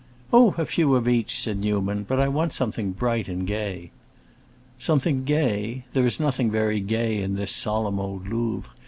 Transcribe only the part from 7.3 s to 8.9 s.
this solemn old Louvre.